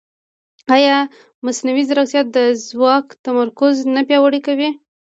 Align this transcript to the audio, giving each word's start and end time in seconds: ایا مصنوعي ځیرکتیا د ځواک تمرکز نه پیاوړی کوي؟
ایا 0.75 0.97
مصنوعي 1.45 1.83
ځیرکتیا 1.89 2.21
د 2.35 2.37
ځواک 2.67 3.05
تمرکز 3.25 3.75
نه 3.95 4.01
پیاوړی 4.07 4.39
کوي؟ 4.47 4.69